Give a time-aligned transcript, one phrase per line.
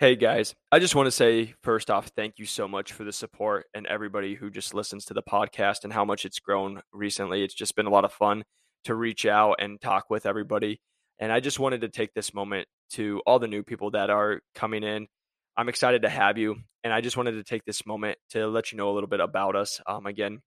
[0.00, 3.10] Hey guys, I just want to say first off, thank you so much for the
[3.10, 7.42] support and everybody who just listens to the podcast and how much it's grown recently.
[7.42, 8.44] It's just been a lot of fun
[8.84, 10.80] to reach out and talk with everybody.
[11.18, 14.40] And I just wanted to take this moment to all the new people that are
[14.54, 15.08] coming in.
[15.56, 16.58] I'm excited to have you.
[16.84, 19.18] And I just wanted to take this moment to let you know a little bit
[19.18, 19.80] about us.
[19.84, 20.42] Um, again,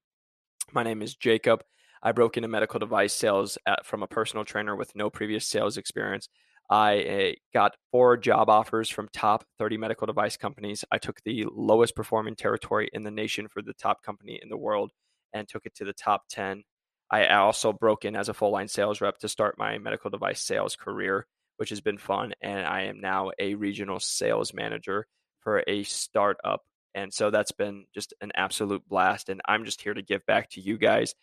[0.71, 1.61] my name is Jacob.
[2.01, 5.75] I broke into medical device sales at, from a personal trainer with no previous sales
[5.75, 6.29] experience.
[6.71, 10.85] I eh, got four job offers from top 30 medical device companies.
[10.89, 14.57] I took the lowest performing territory in the nation for the top company in the
[14.57, 14.91] world
[15.33, 16.63] and took it to the top 10.
[17.11, 20.41] I also broke in as a full line sales rep to start my medical device
[20.41, 22.33] sales career, which has been fun.
[22.41, 25.07] And I am now a regional sales manager
[25.41, 26.61] for a startup.
[26.95, 29.27] And so that's been just an absolute blast.
[29.27, 31.15] And I'm just here to give back to you guys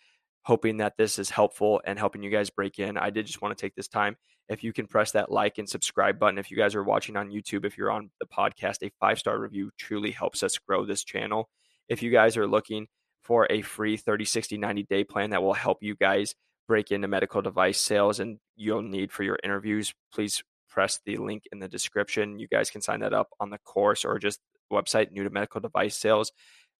[0.48, 2.97] hoping that this is helpful and helping you guys break in.
[2.97, 4.16] I did just want to take this time.
[4.48, 7.29] If you can press that like and subscribe button, if you guys are watching on
[7.29, 11.05] YouTube, if you're on the podcast, a five star review truly helps us grow this
[11.05, 11.51] channel.
[11.91, 12.86] If you guys are looking
[13.23, 16.34] for a free 30, 60, 90 day plan that will help you guys
[16.67, 21.42] break into medical device sales and you'll need for your interviews, please press the link
[21.53, 22.39] in the description.
[22.39, 24.41] You guys can sign that up on the course or just
[24.73, 26.33] website new to medical device sales.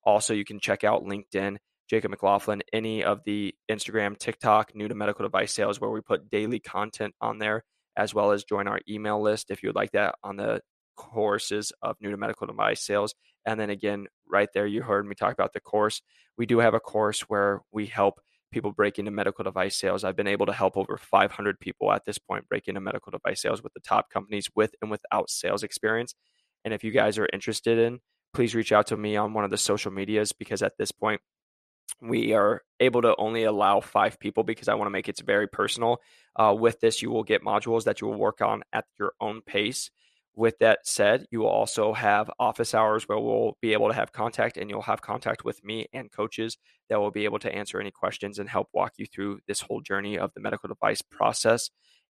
[0.05, 4.94] Also, you can check out LinkedIn Jacob McLaughlin, any of the Instagram, TikTok, new to
[4.94, 7.64] medical device sales, where we put daily content on there,
[7.97, 10.61] as well as join our email list if you would like that on the
[10.97, 13.14] courses of new to medical device sales.
[13.47, 16.03] And then again, right there, you heard me talk about the course.
[16.36, 18.20] We do have a course where we help
[18.53, 20.05] people break into medical device sales.
[20.05, 23.41] I've been able to help over 500 people at this point break into medical device
[23.42, 26.14] sales with the top companies with and without sales experience.
[26.64, 28.00] And if you guys are interested in,
[28.34, 31.20] please reach out to me on one of the social medias because at this point,
[32.01, 35.49] we are able to only allow five people because I want to make it very
[35.49, 36.01] personal.
[36.37, 39.41] Uh, with this, you will get modules that you will work on at your own
[39.43, 39.91] pace.
[40.37, 44.13] With that said, you will also have office hours where we'll be able to have
[44.13, 46.57] contact, and you'll have contact with me and coaches
[46.89, 49.81] that will be able to answer any questions and help walk you through this whole
[49.81, 51.71] journey of the medical device process.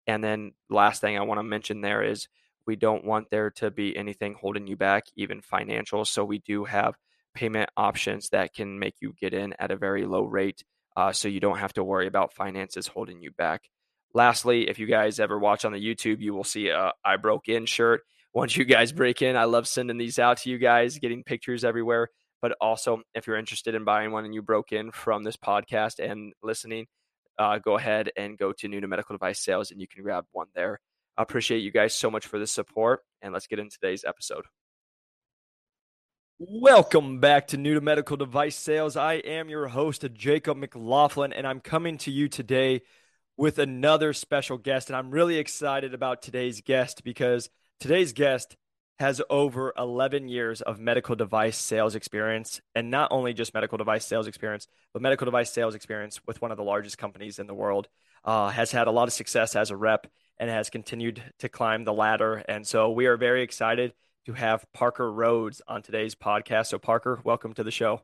[0.06, 2.28] And then, last thing I want to mention there is
[2.66, 6.06] we don't want there to be anything holding you back, even financial.
[6.06, 6.94] So, we do have
[7.34, 10.62] payment options that can make you get in at a very low rate
[10.96, 13.68] uh, so you don't have to worry about finances holding you back.
[14.12, 17.48] Lastly, if you guys ever watch on the YouTube, you will see a I broke
[17.48, 18.02] in shirt.
[18.32, 21.64] Once you guys break in, I love sending these out to you guys, getting pictures
[21.64, 22.10] everywhere.
[22.40, 25.98] But also, if you're interested in buying one and you broke in from this podcast
[25.98, 26.86] and listening,
[27.38, 30.26] uh, go ahead and go to New to Medical Device Sales and you can grab
[30.32, 30.80] one there.
[31.16, 33.00] I appreciate you guys so much for the support.
[33.22, 34.44] And let's get into today's episode.
[36.40, 38.96] Welcome back to New to Medical Device Sales.
[38.96, 42.82] I am your host, Jacob McLaughlin, and I'm coming to you today
[43.36, 44.88] with another special guest.
[44.88, 48.56] And I'm really excited about today's guest because today's guest
[48.98, 54.04] has over 11 years of medical device sales experience, and not only just medical device
[54.04, 57.54] sales experience, but medical device sales experience with one of the largest companies in the
[57.54, 57.86] world.
[58.24, 60.08] Uh, has had a lot of success as a rep
[60.38, 62.42] and has continued to climb the ladder.
[62.48, 63.92] And so we are very excited
[64.26, 66.66] to have Parker Rhodes on today's podcast.
[66.66, 68.00] So, Parker, welcome to the show.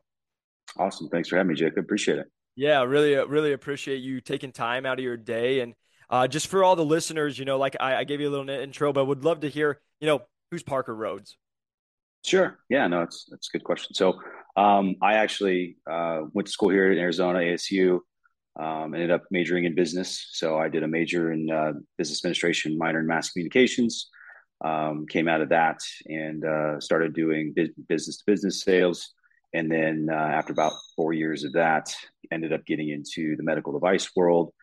[0.77, 1.09] Awesome.
[1.09, 1.79] Thanks for having me, Jacob.
[1.79, 2.27] Appreciate it.
[2.55, 5.61] Yeah, really, uh, really appreciate you taking time out of your day.
[5.61, 5.73] And
[6.09, 8.47] uh, just for all the listeners, you know, like I, I, gave you a little
[8.49, 10.21] intro, but would love to hear, you know,
[10.51, 11.37] who's Parker Rhodes?
[12.23, 12.59] Sure.
[12.69, 13.95] Yeah, no, it's that's a good question.
[13.95, 14.19] So,
[14.55, 17.99] um, I actually uh, went to school here in Arizona, ASU.
[18.59, 20.27] Um, ended up majoring in business.
[20.33, 24.09] So I did a major in uh, business administration, minor in mass communications
[24.63, 27.53] um, came out of that and uh, started doing
[27.87, 29.13] business to business sales.
[29.53, 31.93] And then uh, after about four years of that,
[32.31, 34.53] ended up getting into the medical device world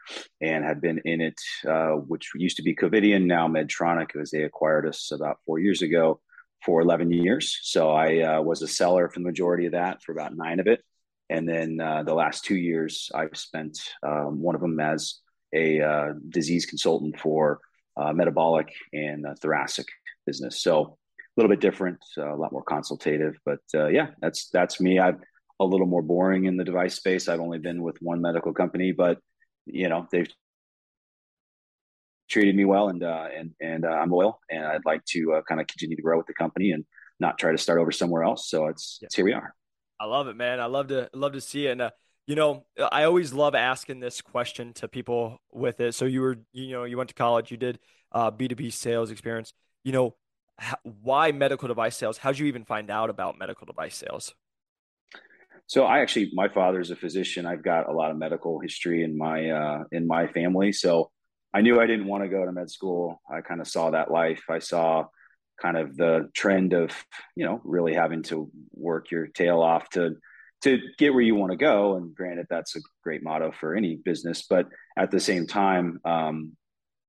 [0.41, 1.39] and had been in it,
[1.69, 5.83] uh, which used to be Covidien, now Medtronic, as they acquired us about four years
[5.83, 6.21] ago
[6.65, 7.59] for 11 years.
[7.63, 10.67] So I uh, was a seller for the majority of that for about nine of
[10.67, 10.83] it.
[11.31, 15.17] And then uh, the last two years, I've spent um, one of them as
[15.53, 17.61] a uh, disease consultant for
[18.13, 19.87] metabolic and uh, thoracic
[20.27, 20.63] business.
[20.63, 24.81] So a little bit different, uh, a lot more consultative, but uh, yeah, that's that's
[24.81, 24.99] me.
[24.99, 25.21] I'm
[25.61, 27.29] a little more boring in the device space.
[27.29, 29.19] I've only been with one medical company, but
[29.67, 30.29] you know they've
[32.29, 35.61] treated me well, and uh, and and uh, I'm loyal, and I'd like to kind
[35.61, 36.85] of continue to grow with the company and
[37.21, 38.49] not try to start over somewhere else.
[38.49, 39.07] So it's, yeah.
[39.07, 39.55] it's here we are.
[40.01, 40.61] I love it, man.
[40.61, 41.73] I love to love to see it.
[41.73, 41.91] And
[42.29, 45.95] you know, I always love asking this question to people with it.
[45.95, 47.79] So you were, you know, you went to college, you did
[48.13, 49.55] uh, B2B sales experience.
[49.83, 50.15] You know,
[50.83, 52.19] why medical device sales?
[52.19, 54.35] How'd you even find out about medical device sales?
[55.69, 57.47] So I actually, my father's a physician.
[57.47, 60.73] I've got a lot of medical history in my uh, in my family.
[60.73, 61.11] So
[61.55, 63.23] I knew I didn't want to go to med school.
[63.31, 64.43] I kind of saw that life.
[64.51, 65.07] I saw
[65.61, 66.91] kind of the trend of
[67.37, 70.17] you know really having to work your tail off to
[70.63, 71.97] to get where you want to go.
[71.97, 74.67] And granted, that's a great motto for any business, but
[74.97, 76.57] at the same time, um,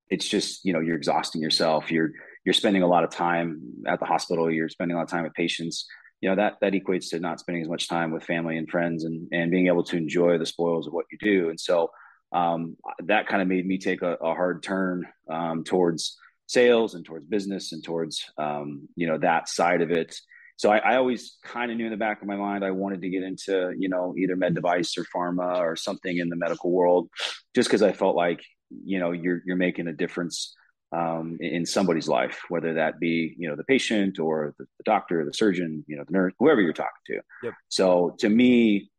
[0.10, 1.92] it's just you know you're exhausting yourself.
[1.92, 2.12] You're
[2.46, 4.52] you're spending a lot of time at the hospital.
[4.52, 5.86] You're spending a lot of time with patients.
[6.22, 9.04] You know that that equates to not spending as much time with family and friends,
[9.04, 11.50] and and being able to enjoy the spoils of what you do.
[11.50, 11.92] And so
[12.32, 12.76] um,
[13.06, 16.18] that kind of made me take a, a hard turn um, towards
[16.48, 20.20] sales and towards business and towards um, you know that side of it
[20.60, 23.02] so I, I always kind of knew in the back of my mind I wanted
[23.04, 26.70] to get into you know either med device or pharma or something in the medical
[26.70, 27.08] world,
[27.56, 30.54] just because I felt like you know you're you're making a difference
[30.92, 35.24] um, in somebody's life, whether that be you know the patient or the, the, doctor,
[35.24, 37.22] the surgeon, you know the nurse, whoever you're talking to.
[37.44, 37.54] Yep.
[37.70, 38.92] So to me,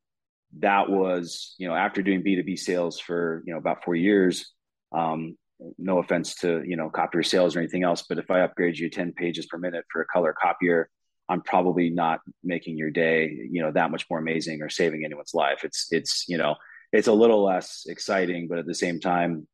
[0.60, 3.94] that was you know after doing B two B sales for you know about four
[3.94, 4.50] years.
[4.96, 5.36] Um,
[5.76, 8.88] no offense to you know copier sales or anything else, but if I upgrade you
[8.88, 10.88] ten pages per minute for a color copier,
[11.30, 15.32] I'm probably not making your day, you know, that much more amazing or saving anyone's
[15.32, 15.60] life.
[15.62, 16.56] It's it's you know,
[16.92, 19.46] it's a little less exciting, but at the same time,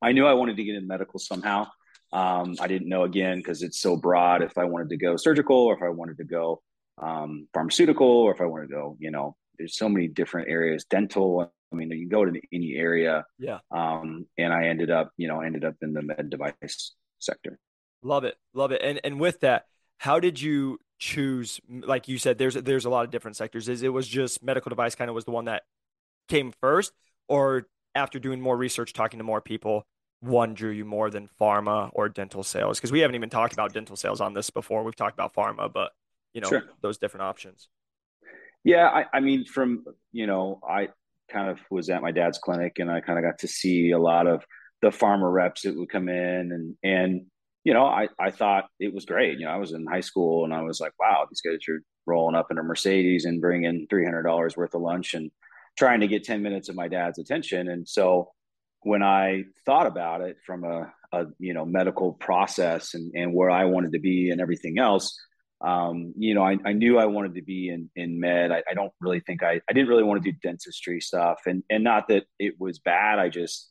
[0.00, 1.68] I knew I wanted to get in medical somehow.
[2.12, 5.56] Um, I didn't know again because it's so broad if I wanted to go surgical
[5.56, 6.62] or if I wanted to go
[7.00, 10.86] um, pharmaceutical or if I wanted to go, you know, there's so many different areas,
[10.88, 11.52] dental.
[11.70, 13.26] I mean, you can go to any area.
[13.38, 13.58] Yeah.
[13.70, 17.58] Um, and I ended up, you know, ended up in the med device sector.
[18.02, 18.80] Love it, love it.
[18.82, 19.64] And and with that,
[19.98, 23.68] how did you choose like you said there's there's a lot of different sectors.
[23.68, 25.62] Is it was just medical device kind of was the one that
[26.28, 26.92] came first
[27.28, 29.86] or after doing more research talking to more people
[30.20, 32.78] one drew you more than pharma or dental sales?
[32.78, 34.82] Because we haven't even talked about dental sales on this before.
[34.82, 35.92] We've talked about pharma but
[36.34, 36.62] you know sure.
[36.82, 37.68] those different options.
[38.64, 40.88] Yeah I, I mean from you know i
[41.30, 43.98] kind of was at my dad's clinic and i kind of got to see a
[43.98, 44.44] lot of
[44.80, 47.26] the pharma reps that would come in and and
[47.68, 49.38] you know, I, I thought it was great.
[49.38, 51.82] You know, I was in high school and I was like, wow, these guys are
[52.06, 55.30] rolling up in a Mercedes and bringing $300 worth of lunch and
[55.76, 57.68] trying to get 10 minutes of my dad's attention.
[57.68, 58.30] And so
[58.84, 63.50] when I thought about it from a, a you know, medical process and, and where
[63.50, 65.14] I wanted to be and everything else,
[65.60, 68.50] um, you know, I, I knew I wanted to be in, in med.
[68.50, 71.62] I, I don't really think I, I didn't really want to do dentistry stuff and,
[71.68, 73.18] and not that it was bad.
[73.18, 73.70] I just,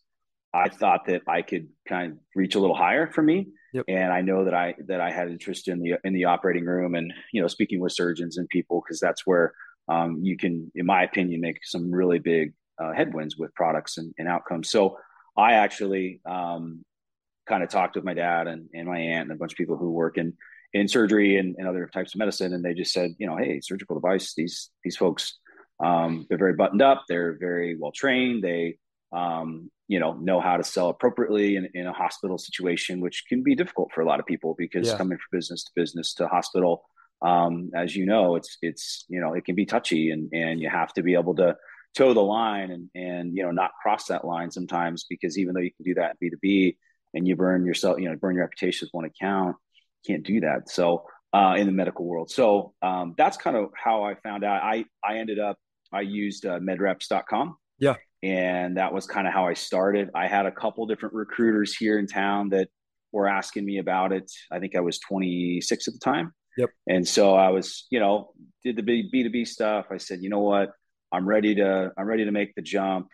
[0.54, 3.48] I thought that I could kind of reach a little higher for me.
[3.78, 3.86] Yep.
[3.88, 6.96] And I know that I that I had interest in the in the operating room
[6.96, 9.54] and you know speaking with surgeons and people because that's where
[9.88, 14.14] um, you can, in my opinion, make some really big uh, headwinds with products and,
[14.18, 14.70] and, outcomes.
[14.70, 14.98] So
[15.38, 16.84] I actually um,
[17.48, 19.78] kind of talked with my dad and, and my aunt and a bunch of people
[19.78, 20.34] who work in
[20.74, 23.62] in surgery and, and other types of medicine, and they just said, you know, hey,
[23.62, 24.34] surgical device.
[24.36, 25.38] These these folks,
[25.84, 27.04] um, they're very buttoned up.
[27.08, 28.44] They're very well trained.
[28.44, 28.80] They
[29.12, 33.44] um, you know know how to sell appropriately in, in a hospital situation which can
[33.44, 34.98] be difficult for a lot of people because yeah.
[34.98, 36.84] coming from business to business to hospital
[37.22, 40.70] um, as you know it's it's you know it can be touchy and and you
[40.70, 41.56] have to be able to
[41.96, 45.62] toe the line and and you know not cross that line sometimes because even though
[45.62, 46.76] you can do that in b2b
[47.14, 49.56] and you burn yourself you know burn your reputation with one account
[50.06, 50.70] you can't do that.
[50.70, 52.32] So uh, in the medical world.
[52.32, 54.64] So um, that's kind of how i found out.
[54.64, 55.58] I i ended up
[55.94, 57.96] i used uh, medreps.com yeah
[58.28, 60.10] and that was kind of how I started.
[60.14, 62.70] I had a couple different recruiters here in town that
[63.12, 64.32] were asking me about it.
[64.52, 66.34] I think I was 26 at the time.
[66.58, 66.70] Yep.
[66.88, 68.32] And so I was, you know,
[68.64, 69.88] did the B2B stuff.
[69.92, 70.72] I said, you know what?
[71.12, 73.08] I'm ready to I'm ready to make the jump.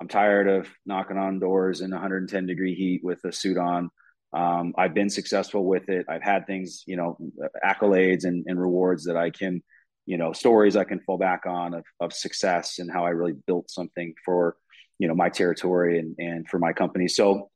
[0.00, 3.90] I'm tired of knocking on doors in 110 degree heat with a suit on.
[4.32, 6.06] Um, I've been successful with it.
[6.08, 7.16] I've had things, you know,
[7.64, 9.62] accolades and, and rewards that I can
[10.08, 13.36] you know stories I can fall back on of, of success and how I really
[13.46, 14.56] built something for
[14.98, 17.08] you know my territory and and for my company.
[17.08, 17.50] So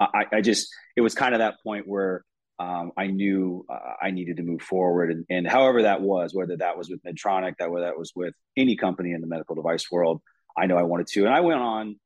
[0.00, 2.24] I, I just it was kind of that point where
[2.58, 6.56] um, I knew uh, I needed to move forward, and, and however that was, whether
[6.56, 9.90] that was with Medtronic, that whether that was with any company in the medical device
[9.90, 10.20] world,
[10.56, 11.98] I know I wanted to, and I went on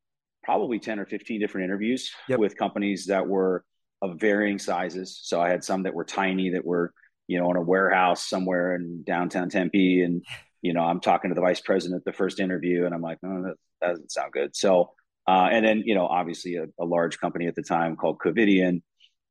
[0.43, 2.37] probably ten or fifteen different interviews yep.
[2.37, 3.63] with companies that were
[4.03, 5.19] of varying sizes.
[5.23, 6.93] So I had some that were tiny that were
[7.29, 10.01] you know, in a warehouse somewhere in downtown Tempe.
[10.01, 10.25] And,
[10.63, 13.43] you know, I'm talking to the vice president the first interview and I'm like, no,
[13.43, 14.55] that, that doesn't sound good.
[14.55, 14.93] So,
[15.27, 18.81] uh, and then, you know, obviously a, a, large company at the time called Covidien,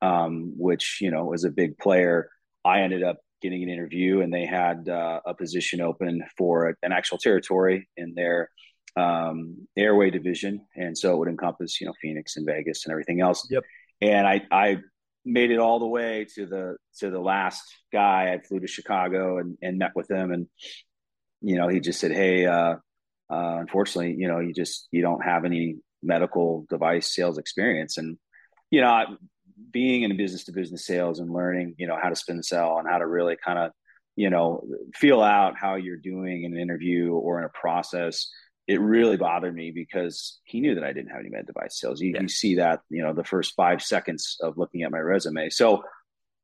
[0.01, 2.31] um, which, you know, was a big player.
[2.65, 6.93] I ended up getting an interview and they had uh, a position open for an
[6.93, 8.49] actual territory in their
[8.97, 10.65] um, airway division.
[10.77, 13.45] And so it would encompass, you know, Phoenix and Vegas and everything else.
[13.51, 13.65] Yep.
[14.01, 14.79] And I, I
[15.25, 18.33] made it all the way to the to the last guy.
[18.33, 20.47] I flew to Chicago and, and met with him, and
[21.41, 22.77] you know, he just said, "Hey, uh,
[23.31, 28.19] uh, unfortunately, you know, you just you don't have any medical device sales experience." And
[28.71, 29.17] you know,
[29.71, 32.79] being in a business to business sales and learning, you know, how to spin sell
[32.79, 33.73] and how to really kind of,
[34.17, 34.63] you know,
[34.95, 38.31] feel out how you're doing in an interview or in a process,
[38.69, 42.03] it really bothered me because he knew that I didn't have any med device sales.
[42.03, 42.21] You, yeah.
[42.21, 45.49] you see that, you know, the first five seconds of looking at my resume.
[45.49, 45.83] So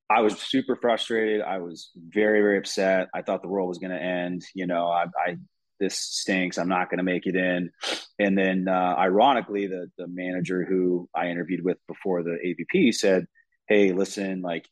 [0.09, 1.43] I was super frustrated.
[1.43, 3.09] I was very, very upset.
[3.15, 4.43] I thought the world was going to end.
[4.55, 5.37] You know, I, I
[5.81, 6.57] this stinks.
[6.57, 7.71] I'm not going to make it in.
[8.19, 13.27] And then, uh, ironically, the the manager who I interviewed with before the AVP said,
[13.69, 14.67] "Hey, listen, like,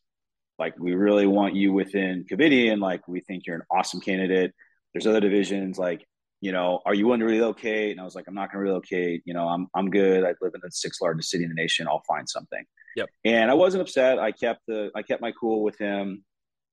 [0.57, 2.79] like we really want you within Covidien.
[2.79, 4.53] Like, we think you're an awesome candidate.
[4.93, 5.77] There's other divisions.
[5.77, 6.05] Like,
[6.43, 8.69] you know, are you willing to relocate?" And I was like, "I'm not going to
[8.69, 9.23] relocate.
[9.25, 10.23] You know, I'm I'm good.
[10.23, 11.87] I live in the sixth largest city in the nation.
[11.87, 12.63] I'll find something."
[12.95, 13.09] Yep.
[13.25, 14.19] And I wasn't upset.
[14.19, 16.23] I kept the I kept my cool with him,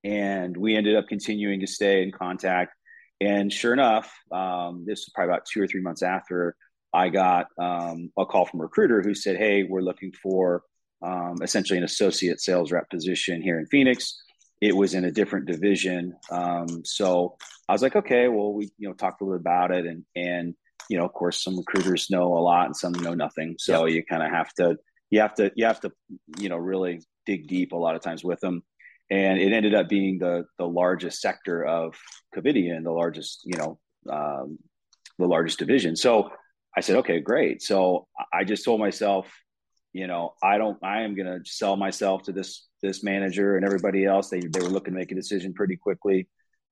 [0.05, 2.75] and we ended up continuing to stay in contact
[3.21, 6.57] and sure enough, um, this was probably about two or three months after
[6.93, 10.63] I got um, a call from a recruiter who said, "Hey, we're looking for
[11.03, 14.21] um, essentially an associate sales rep position here in Phoenix."
[14.61, 17.37] It was in a different division, um, so
[17.69, 20.05] I was like, "Okay, well, we you know talked a little bit about it, and
[20.15, 20.55] and
[20.89, 23.95] you know, of course, some recruiters know a lot and some know nothing, so yep.
[23.95, 24.77] you kind of have to
[25.11, 25.93] you have to you have to
[26.39, 28.63] you know really dig deep a lot of times with them."
[29.13, 31.97] and it ended up being the the largest sector of
[32.35, 34.59] Covidien, the largest you know um,
[35.19, 35.97] the largest division.
[35.97, 36.31] So
[36.77, 37.63] I said, okay, great.
[37.63, 39.31] So I just told myself,
[39.93, 43.65] you know, I don't, I am going to sell myself to this this manager and
[43.65, 44.31] everybody else.
[44.31, 46.29] They they were looking to make a decision pretty quickly,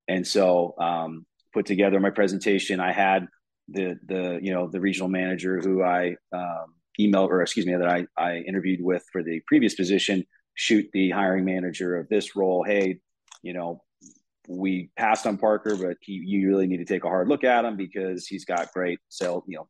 [0.07, 2.81] and so um, put together my presentation.
[2.81, 3.27] I had
[3.69, 7.89] the the you know the regional manager who I um, emailed or excuse me that
[7.89, 10.25] I I interviewed with for the previous position
[10.59, 12.99] shoot the hiring manager of this role, hey,
[13.43, 13.81] you know,
[14.49, 17.65] we passed on Parker, but he, you really need to take a hard look at
[17.65, 19.69] him because he's got great sales, you know,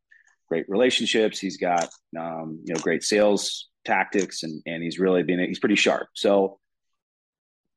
[0.49, 1.39] great relationships.
[1.39, 1.89] He's got,
[2.19, 6.09] um, you know, great sales tactics and, and he's really been, he's pretty sharp.
[6.15, 6.59] So,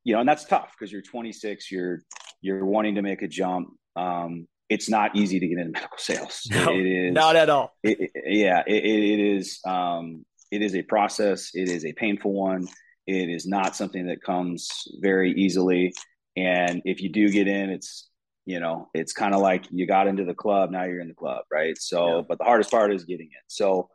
[0.03, 2.01] you know, and that's tough because you're 26, you're,
[2.41, 3.69] you're wanting to make a jump.
[3.95, 6.47] Um, it's not easy to get into medical sales.
[6.51, 7.73] No, it is not at all.
[7.83, 9.59] It, it, yeah, it, it is.
[9.65, 11.51] Um, it is a process.
[11.53, 12.67] It is a painful one.
[13.07, 14.69] It is not something that comes
[15.01, 15.93] very easily.
[16.37, 18.09] And if you do get in, it's
[18.45, 21.13] you know, it's kind of like you got into the club, now you're in the
[21.13, 21.77] club, right?
[21.79, 22.21] So, yeah.
[22.27, 23.43] but the hardest part is getting in.
[23.47, 23.89] So,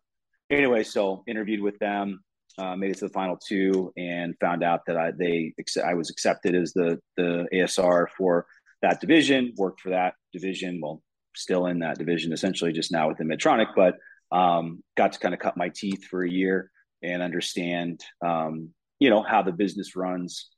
[0.50, 2.22] anyway, so interviewed with them,
[2.58, 5.52] uh, made it to the final two, and found out that I they
[5.84, 8.46] I was accepted as the the ASR for
[8.82, 9.52] that division.
[9.56, 10.80] Worked for that division.
[10.80, 11.02] Well,
[11.34, 13.96] still in that division, essentially, just now within Medtronic, but
[14.32, 16.70] um, got to kind of cut my teeth for a year
[17.02, 20.48] and understand um, you know how the business runs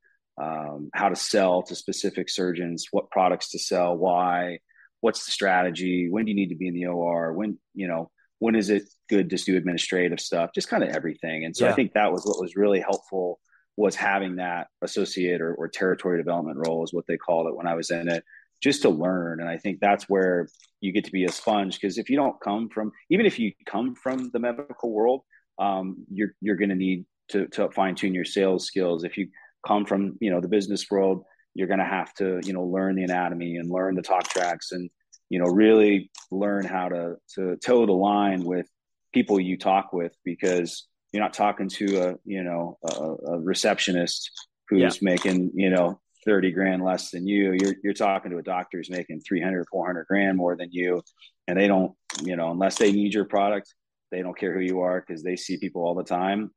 [0.41, 4.59] um, how to sell to specific surgeons what products to sell why
[5.01, 8.11] what's the strategy when do you need to be in the or when you know
[8.39, 11.73] when is it good to do administrative stuff just kind of everything and so yeah.
[11.73, 13.39] i think that was what was really helpful
[13.77, 17.67] was having that associate or, or territory development role is what they called it when
[17.67, 18.25] i was in it
[18.63, 20.49] just to learn and i think that's where
[20.81, 23.53] you get to be a sponge because if you don't come from even if you
[23.67, 25.23] come from the medical world
[25.59, 29.05] um, you're you're going to need to, to fine tune your sales skills.
[29.05, 29.29] If you
[29.69, 32.97] come from, you know, the business world, you're going to have to, you know, learn
[32.97, 34.91] the anatomy and learn the talk tracks and,
[35.29, 38.67] you know, really learn how to, to toe the line with
[39.13, 44.31] people you talk with because you're not talking to a, you know, a, a receptionist
[44.69, 44.99] who's yeah.
[45.03, 47.57] making, you know, 30 grand less than you.
[47.61, 51.03] You're, you're talking to a doctor who's making 300, 400 grand more than you.
[51.47, 53.75] And they don't, you know, unless they need your product,
[54.11, 56.51] they don't care who you are because they see people all the time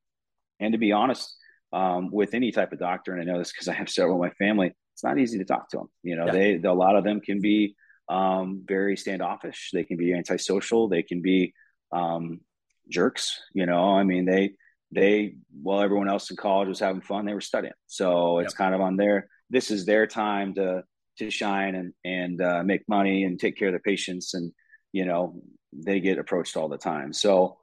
[0.62, 1.36] and to be honest,
[1.74, 4.22] um, with any type of doctor, and I know this because I have several in
[4.22, 5.90] my family, it's not easy to talk to them.
[6.04, 6.32] You know, yeah.
[6.32, 7.76] they, they, a lot of them can be
[8.10, 9.70] um, very standoffish.
[9.74, 10.90] They can be antisocial.
[10.90, 11.54] They can be
[11.92, 12.42] um,
[12.90, 13.40] jerks.
[13.54, 14.54] You know, I mean, they
[14.92, 17.74] they while everyone else in college was having fun, they were studying.
[17.88, 18.58] So it's yep.
[18.58, 19.30] kind of on their.
[19.50, 20.84] This is their time to
[21.20, 24.52] to shine and and uh, make money and take care of their patients, and
[24.92, 25.42] you know
[25.74, 27.14] they get approached all the time.
[27.14, 27.58] So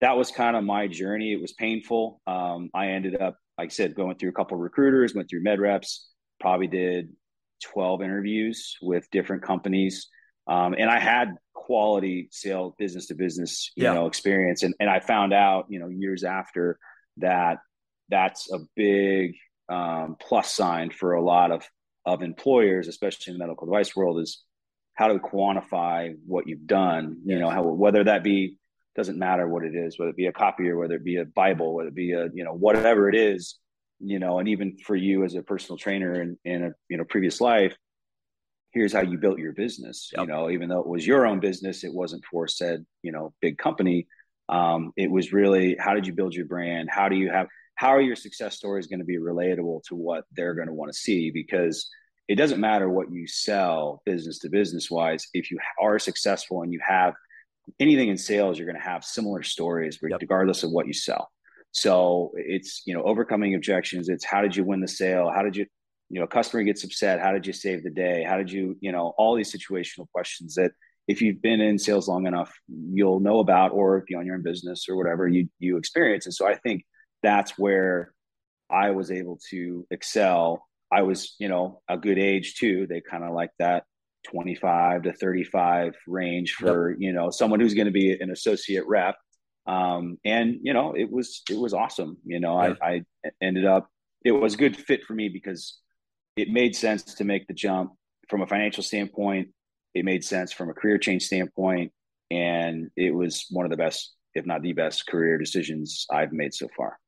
[0.00, 1.32] that was kind of my journey.
[1.32, 2.20] It was painful.
[2.26, 5.60] Um, I ended up, like I said, going through a couple recruiters, went through med
[5.60, 6.08] reps,
[6.40, 7.10] probably did
[7.62, 10.08] 12 interviews with different companies.
[10.46, 13.94] Um, and I had quality sale business to business, you yeah.
[13.94, 14.62] know, experience.
[14.62, 16.78] And, and I found out, you know, years after
[17.18, 17.58] that,
[18.08, 19.34] that's a big
[19.68, 21.64] um, plus sign for a lot of,
[22.04, 24.42] of employers, especially in the medical device world is
[24.94, 27.40] how to quantify what you've done, you yes.
[27.40, 28.58] know, how, whether that be
[28.94, 31.74] doesn't matter what it is, whether it be a copier, whether it be a Bible,
[31.74, 33.58] whether it be a, you know, whatever it is,
[34.00, 37.04] you know, and even for you as a personal trainer in, in a, you know,
[37.04, 37.76] previous life,
[38.72, 40.22] here's how you built your business, yep.
[40.22, 43.32] you know, even though it was your own business, it wasn't for said, you know,
[43.40, 44.06] big company.
[44.48, 46.88] Um, it was really, how did you build your brand?
[46.90, 50.24] How do you have, how are your success stories going to be relatable to what
[50.32, 51.30] they're going to want to see?
[51.30, 51.88] Because
[52.28, 55.28] it doesn't matter what you sell business to business wise.
[55.32, 57.14] If you are successful and you have
[57.78, 60.68] anything in sales, you're going to have similar stories regardless yep.
[60.68, 61.30] of what you sell.
[61.70, 64.08] So it's, you know, overcoming objections.
[64.08, 65.30] It's how did you win the sale?
[65.34, 65.66] How did you,
[66.10, 67.20] you know, customer gets upset.
[67.20, 68.22] How did you save the day?
[68.22, 70.72] How did you, you know, all these situational questions that
[71.08, 74.36] if you've been in sales long enough, you'll know about, or if you own your
[74.36, 76.26] own business or whatever you, you experience.
[76.26, 76.84] And so I think
[77.22, 78.12] that's where
[78.70, 80.68] I was able to excel.
[80.92, 82.86] I was, you know, a good age too.
[82.86, 83.84] They kind of like that
[84.24, 86.98] 25 to 35 range for, yep.
[87.00, 89.16] you know, someone who's going to be an associate rep.
[89.66, 92.18] Um, and you know, it was, it was awesome.
[92.24, 92.74] You know, yeah.
[92.82, 93.88] I, I ended up,
[94.24, 95.78] it was a good fit for me because
[96.36, 97.92] it made sense to make the jump
[98.28, 99.48] from a financial standpoint.
[99.94, 101.92] It made sense from a career change standpoint.
[102.30, 106.54] And it was one of the best, if not the best career decisions I've made
[106.54, 106.98] so far.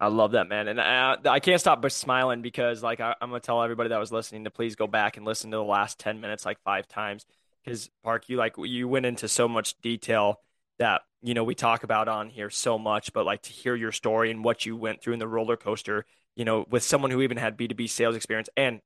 [0.00, 0.66] I love that, man.
[0.66, 3.90] And I, I can't stop but smiling because, like, I, am going to tell everybody
[3.90, 6.58] that was listening to please go back and listen to the last 10 minutes like
[6.62, 7.26] five times.
[7.62, 10.40] Because, Park, you like, you went into so much detail
[10.78, 13.92] that, you know, we talk about on here so much, but like to hear your
[13.92, 17.20] story and what you went through in the roller coaster, you know, with someone who
[17.20, 18.80] even had B2B sales experience and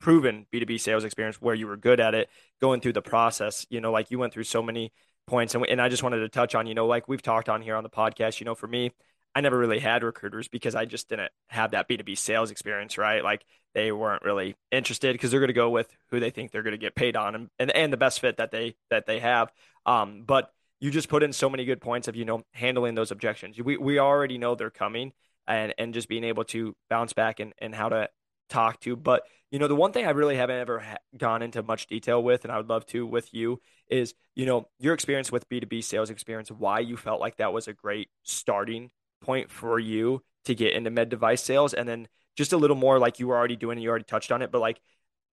[0.00, 3.80] proven B2B sales experience where you were good at it, going through the process, you
[3.80, 4.92] know, like you went through so many
[5.26, 5.56] points.
[5.56, 7.74] And, and I just wanted to touch on, you know, like we've talked on here
[7.74, 8.92] on the podcast, you know, for me,
[9.34, 13.24] I never really had recruiters because I just didn't have that B2B sales experience, right?
[13.24, 16.62] Like they weren't really interested because they're going to go with who they think they're
[16.62, 19.20] going to get paid on and, and, and the best fit that they that they
[19.20, 19.50] have.
[19.86, 23.10] Um, but you just put in so many good points of, you know, handling those
[23.10, 23.58] objections.
[23.58, 25.12] We we already know they're coming
[25.46, 28.08] and and just being able to bounce back and, and how to
[28.50, 28.96] talk to.
[28.96, 32.22] But, you know, the one thing I really haven't ever ha- gone into much detail
[32.22, 35.82] with, and I would love to with you, is, you know, your experience with B2B
[35.82, 38.90] sales experience, why you felt like that was a great starting
[39.22, 42.98] point for you to get into med device sales and then just a little more
[42.98, 44.80] like you were already doing and you already touched on it but like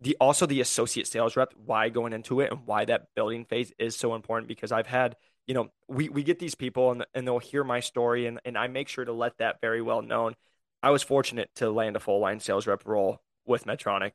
[0.01, 3.73] the also the associate sales rep why going into it and why that building phase
[3.79, 5.15] is so important because i've had
[5.47, 8.57] you know we, we get these people and, and they'll hear my story and, and
[8.57, 10.35] i make sure to let that very well known.
[10.81, 14.13] I was fortunate to land a full line sales rep role with medtronic.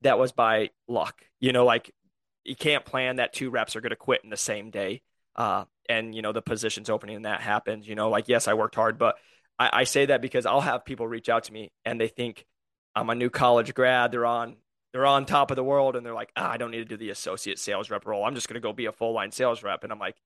[0.00, 1.92] That was by luck you know like
[2.44, 5.02] you can't plan that two reps are going to quit in the same day.
[5.34, 8.54] Uh, and you know the positions opening and that happens you know like yes i
[8.54, 9.16] worked hard but
[9.58, 12.44] I, I, say that because i'll have people reach out to me and they think
[12.94, 14.56] i'm a new college grad they're on
[14.92, 16.96] they're on top of the world and they're like ah, i don't need to do
[16.96, 18.24] the associate sales rep role.
[18.24, 19.84] I'm just going to go be a full line sales rep.
[19.84, 20.16] And i'm like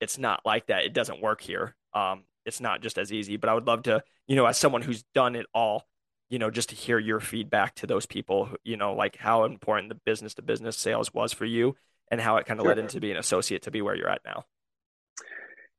[0.00, 0.84] it's not like that.
[0.84, 1.76] It doesn't work here.
[1.92, 3.36] Um, it's not just as easy.
[3.36, 5.86] But i would love to you know as someone who's done it all
[6.30, 9.88] you know just to hear your feedback to those people you know like how important
[9.88, 11.76] the business to business sales was for you
[12.10, 12.70] and how it kind of sure.
[12.70, 14.44] led into being an associate to be where you're at now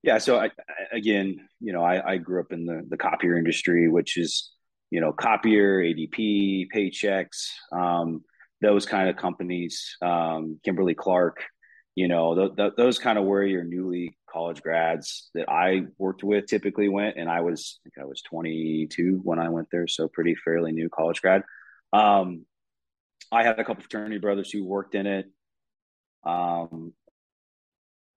[0.03, 0.17] yeah.
[0.17, 0.49] So I,
[0.91, 4.51] again, you know, I, I grew up in the, the copier industry, which is,
[4.89, 7.27] you know, copier, ADP, Paychex,
[7.71, 8.23] um,
[8.61, 11.43] those kind of companies, um, Kimberly Clark,
[11.95, 16.23] you know, th- th- those kind of where your newly college grads that I worked
[16.23, 17.17] with typically went.
[17.17, 19.87] And I was, I think I was 22 when I went there.
[19.87, 21.43] So pretty fairly new college grad.
[21.93, 22.45] Um,
[23.31, 25.25] I had a couple fraternity brothers who worked in it.
[26.23, 26.93] Um,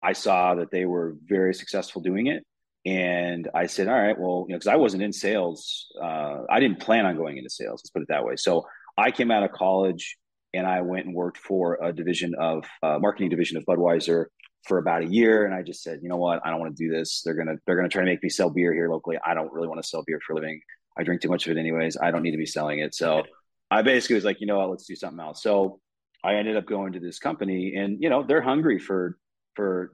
[0.04, 2.44] I saw that they were very successful doing it.
[2.86, 5.88] And I said, all right, well, you know, because I wasn't in sales.
[6.02, 8.36] Uh, I didn't plan on going into sales, let's put it that way.
[8.36, 8.66] So
[8.98, 10.18] I came out of college
[10.54, 14.26] and I went and worked for a division of uh, marketing division of Budweiser
[14.68, 15.46] for about a year.
[15.46, 17.22] And I just said, you know what, I don't want to do this.
[17.24, 19.18] They're gonna they're gonna try to make me sell beer here locally.
[19.26, 20.62] I don't really want to sell beer for a living.
[20.98, 21.98] I drink too much of it anyways.
[21.98, 22.94] I don't need to be selling it.
[22.94, 23.24] So
[23.72, 25.42] I basically was like, you know what, let's do something else.
[25.42, 25.80] So
[26.24, 29.18] I ended up going to this company, and you know they're hungry for
[29.56, 29.92] for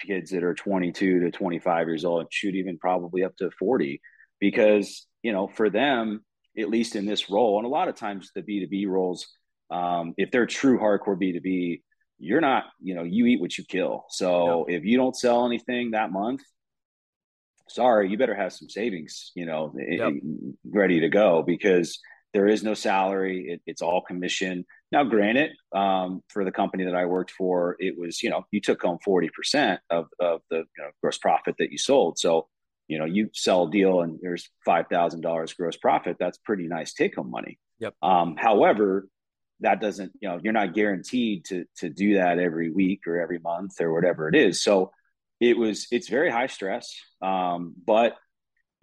[0.00, 4.00] kids that are 22 to 25 years old, shoot even probably up to 40,
[4.40, 6.24] because you know for them,
[6.58, 9.26] at least in this role, and a lot of times the B2B roles,
[9.70, 11.82] um, if they're true hardcore B2B,
[12.18, 14.04] you're not, you know, you eat what you kill.
[14.10, 16.40] So if you don't sell anything that month,
[17.68, 20.12] sorry, you better have some savings, you know, yep.
[20.64, 21.98] ready to go because
[22.32, 23.46] there is no salary.
[23.48, 24.64] It, it's all commission.
[24.90, 28.60] Now, granted, um, for the company that I worked for, it was you know you
[28.60, 32.18] took home forty percent of of the you know, gross profit that you sold.
[32.18, 32.48] So
[32.88, 36.16] you know you sell a deal and there's five thousand dollars gross profit.
[36.18, 37.58] That's pretty nice take home money.
[37.80, 37.94] Yep.
[38.02, 39.08] Um, however,
[39.60, 43.38] that doesn't you know you're not guaranteed to to do that every week or every
[43.38, 44.62] month or whatever it is.
[44.62, 44.92] So
[45.40, 48.16] it was it's very high stress, um, but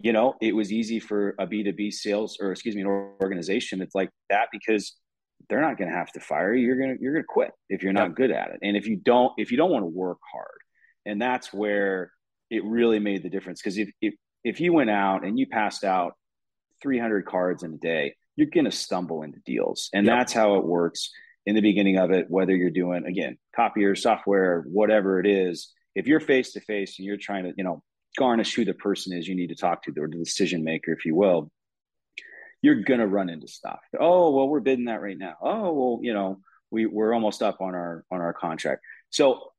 [0.00, 3.82] you know, it was easy for a B2B sales or excuse me, an organization.
[3.82, 4.96] It's like that because
[5.48, 6.66] they're not going to have to fire you.
[6.66, 8.60] You're going to, you're going to quit if you're not good at it.
[8.62, 10.58] And if you don't, if you don't want to work hard
[11.04, 12.12] and that's where
[12.50, 13.60] it really made the difference.
[13.60, 16.14] Cause if, if, if you went out and you passed out
[16.82, 19.90] 300 cards in a day, you're going to stumble into deals.
[19.92, 20.18] And yep.
[20.18, 21.10] that's how it works
[21.44, 25.72] in the beginning of it, whether you're doing, again, copier, software, whatever it is.
[25.94, 27.82] If you're face to face and you're trying to, you know,
[28.18, 31.04] garnish who the person is you need to talk to, or the decision maker, if
[31.04, 31.50] you will,
[32.62, 33.80] you're going to run into stuff.
[33.98, 35.34] Oh, well, we're bidding that right now.
[35.40, 38.82] Oh, well, you know, we, we're almost up on our on our contract.
[39.10, 39.52] So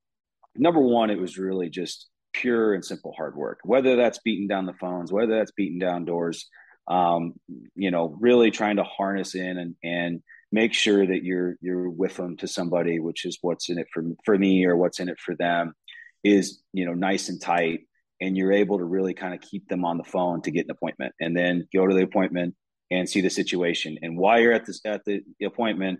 [0.55, 3.59] number one, it was really just pure and simple hard work.
[3.63, 6.47] Whether that's beating down the phones, whether that's beating down doors,
[6.87, 7.33] um,
[7.75, 12.17] you know, really trying to harness in and and make sure that you're you're with
[12.17, 15.19] them to somebody, which is what's in it for for me or what's in it
[15.19, 15.73] for them,
[16.23, 17.81] is you know nice and tight,
[18.21, 20.71] and you're able to really kind of keep them on the phone to get an
[20.71, 22.55] appointment, and then go to the appointment
[22.91, 23.97] and see the situation.
[24.01, 25.99] And while you're at this at the appointment,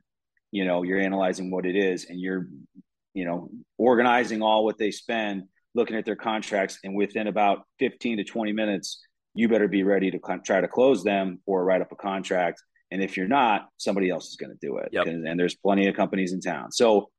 [0.52, 2.48] you know you're analyzing what it is, and you're
[3.14, 8.18] you know organizing all what they spend looking at their contracts and within about 15
[8.18, 9.02] to 20 minutes
[9.34, 13.02] you better be ready to try to close them or write up a contract and
[13.02, 15.08] if you're not somebody else is going to do it yep.
[15.08, 17.10] and, and, there's plenty of companies in town so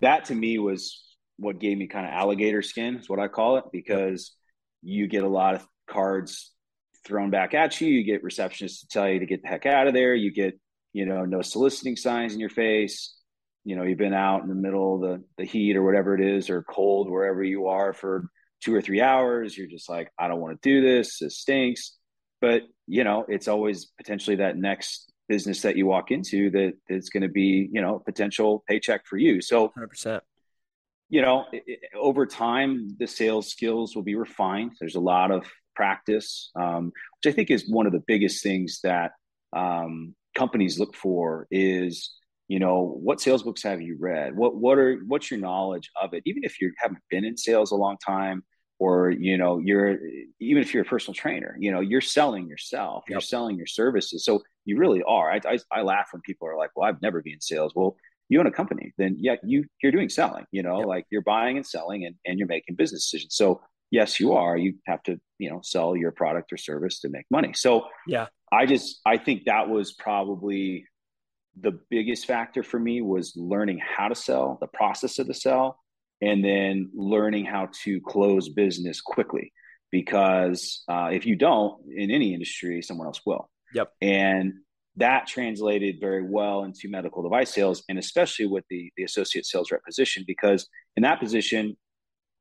[0.00, 1.02] that to me was
[1.38, 4.32] what gave me kind of alligator skin is what i call it because
[4.82, 6.52] you get a lot of cards
[7.04, 9.86] thrown back at you you get receptionists to tell you to get the heck out
[9.86, 10.58] of there you get
[10.92, 13.14] you know no soliciting signs in your face
[13.64, 16.20] you know you've been out in the middle of the, the heat or whatever it
[16.20, 18.28] is or cold wherever you are for
[18.62, 21.96] two or three hours you're just like i don't want to do this this stinks.
[22.40, 27.08] But you know it's always potentially that next business that you walk into that is
[27.10, 29.40] going to be you know potential paycheck for you.
[29.40, 30.20] So 100%
[31.08, 34.72] you know it, it, over time the sales skills will be refined.
[34.80, 38.80] There's a lot of practice um, which i think is one of the biggest things
[38.82, 39.12] that
[39.54, 42.12] um, companies look for is
[42.48, 44.36] you know what sales books have you read?
[44.36, 46.22] What what are what's your knowledge of it?
[46.26, 48.44] Even if you haven't been in sales a long time
[48.78, 49.98] or you know you're
[50.40, 53.14] even if you're a personal trainer you know you're selling yourself yep.
[53.14, 54.24] you're selling your services.
[54.24, 55.30] So you really are.
[55.30, 57.72] I, I, I laugh when people are like well i've never been in sales.
[57.74, 57.96] Well
[58.28, 60.86] you own a company then yeah you you're doing selling you know yep.
[60.86, 63.60] like you're buying and selling and, and you're making business decisions so
[63.90, 67.26] yes you are you have to you know sell your product or service to make
[67.30, 70.84] money so yeah i just i think that was probably
[71.60, 75.78] the biggest factor for me was learning how to sell, the process of the sell,
[76.20, 79.52] and then learning how to close business quickly.
[79.90, 83.48] Because uh, if you don't in any industry, someone else will.
[83.74, 83.92] Yep.
[84.02, 84.54] And
[84.96, 89.70] that translated very well into medical device sales, and especially with the the associate sales
[89.70, 91.76] rep position, because in that position,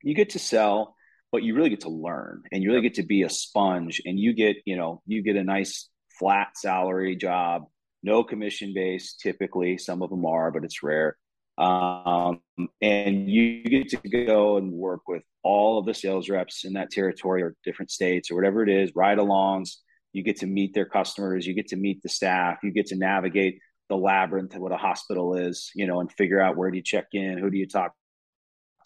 [0.03, 0.95] you get to sell,
[1.31, 4.19] but you really get to learn, and you really get to be a sponge, and
[4.19, 7.63] you get you know you get a nice flat salary job
[8.05, 11.17] no commission based typically some of them are but it's rare.
[11.57, 12.41] Um,
[12.81, 16.91] and you get to go and work with all of the sales reps in that
[16.91, 19.77] territory or different states or whatever it is ride alongs
[20.15, 22.95] you get to meet their customers you get to meet the staff you get to
[22.95, 26.77] navigate the labyrinth of what a hospital is you know and figure out where do
[26.77, 27.93] you check in who do you talk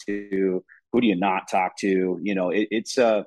[0.05, 3.25] to who do you not talk to you know it, it's a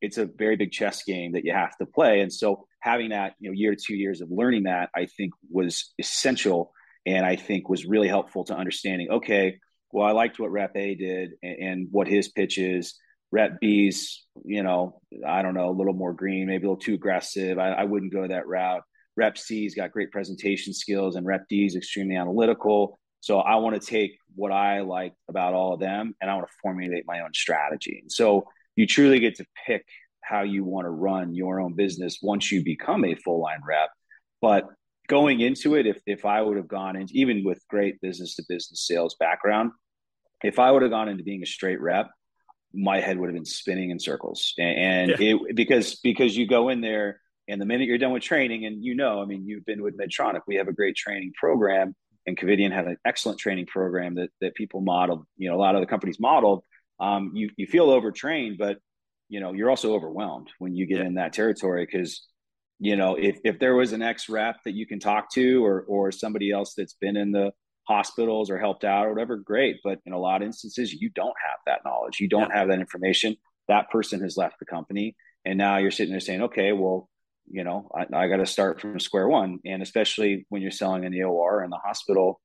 [0.00, 2.20] it's a very big chess game that you have to play.
[2.20, 5.32] And so having that you know year to two years of learning that i think
[5.50, 6.72] was essential
[7.06, 9.58] and i think was really helpful to understanding okay
[9.92, 12.98] well i liked what rep a did and, and what his pitch is
[13.32, 16.94] rep b's you know i don't know a little more green maybe a little too
[16.94, 17.58] aggressive.
[17.58, 18.82] I, I wouldn't go that route.
[19.16, 22.98] Rep c's got great presentation skills and rep D's extremely analytical.
[23.20, 26.46] So i want to take what i like about all of them and i want
[26.46, 28.04] to formulate my own strategy.
[28.08, 29.84] So you truly get to pick
[30.22, 33.90] how you want to run your own business once you become a full line rep.
[34.40, 34.68] But
[35.08, 38.44] going into it, if if I would have gone into even with great business to
[38.48, 39.72] business sales background,
[40.42, 42.08] if I would have gone into being a straight rep,
[42.72, 44.54] my head would have been spinning in circles.
[44.58, 45.34] And, yeah.
[45.48, 48.84] it because because you go in there and the minute you're done with training, and
[48.84, 51.94] you know, I mean, you've been with Medtronic, we have a great training program,
[52.26, 55.24] and Covidien had an excellent training program that that people modeled.
[55.36, 56.62] You know, a lot of the companies modeled.
[57.00, 58.78] Um, you you feel overtrained, but
[59.28, 61.06] you know you're also overwhelmed when you get yeah.
[61.06, 62.26] in that territory because
[62.78, 65.84] you know if if there was an ex rep that you can talk to or
[65.88, 67.52] or somebody else that's been in the
[67.90, 69.80] hospitals or helped out or whatever great.
[69.82, 72.20] But in a lot of instances you don't have that knowledge.
[72.20, 72.58] You don't yeah.
[72.58, 73.36] have that information.
[73.68, 77.08] That person has left the company and now you're sitting there saying okay well
[77.48, 79.58] you know i, I got to start from square one.
[79.64, 82.40] And especially when you're selling in the or in the hospital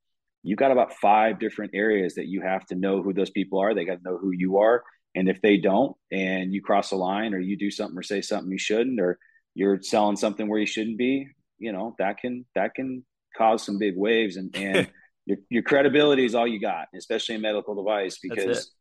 [0.45, 3.73] you've got about five different areas that you have to know who those people are.
[3.73, 4.83] They got to know who you are.
[5.15, 8.21] And if they don't, and you cross a line or you do something or say
[8.21, 9.17] something you shouldn't, or
[9.55, 13.03] you're selling something where you shouldn't be, you know, that can that can
[13.35, 14.35] cause some big waves.
[14.35, 14.87] And and
[15.25, 18.71] your, your credibility is all you got, especially in medical device because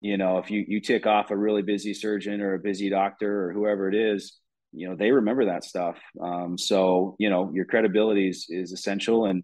[0.00, 3.48] you know, if you you tick off a really busy surgeon or a busy doctor
[3.48, 4.38] or whoever it is,
[4.72, 5.98] you know, they remember that stuff.
[6.20, 9.42] Um, so you know, your credibility is, is essential, and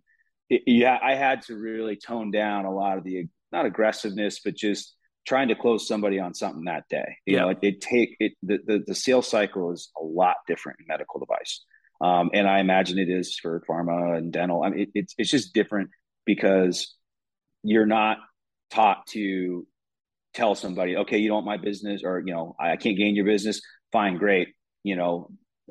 [0.50, 4.54] it, yeah, I had to really tone down a lot of the not aggressiveness, but
[4.54, 4.94] just
[5.26, 7.16] trying to close somebody on something that day.
[7.26, 7.40] You yeah.
[7.40, 10.86] know, it, it take it the, the the sales cycle is a lot different in
[10.86, 11.64] medical device.
[12.02, 14.64] Um, and I imagine it is for pharma and dental.
[14.64, 15.90] I mean, it, it's it's just different
[16.24, 16.94] because
[17.62, 18.18] you're not
[18.70, 19.66] taught to
[20.34, 23.24] tell somebody, okay, you don't want my business, or you know, I, can't gain your
[23.24, 23.60] business.
[23.92, 24.48] Fine, great.
[24.82, 25.30] You know,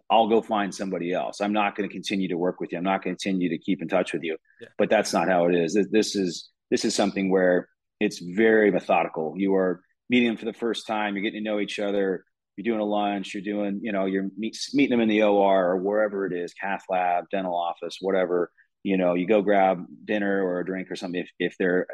[0.09, 1.41] I'll go find somebody else.
[1.41, 2.77] I'm not going to continue to work with you.
[2.77, 4.37] I'm not going to continue to keep in touch with you.
[4.61, 4.67] Yeah.
[4.77, 5.77] But that's not how it is.
[5.91, 7.67] This is this is something where
[7.99, 9.33] it's very methodical.
[9.37, 11.15] You are meeting them for the first time.
[11.15, 12.23] You're getting to know each other.
[12.55, 13.33] You're doing a lunch.
[13.33, 16.53] You're doing, you know, you're meet, meeting them in the OR or wherever it is,
[16.53, 18.51] cath lab, dental office, whatever.
[18.83, 21.87] You know, you go grab dinner or a drink or something if if they're